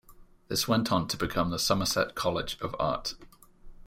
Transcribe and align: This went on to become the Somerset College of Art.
This 0.47 0.67
went 0.67 0.91
on 0.91 1.07
to 1.09 1.15
become 1.15 1.51
the 1.51 1.59
Somerset 1.59 2.15
College 2.15 2.57
of 2.59 2.75
Art. 2.79 3.13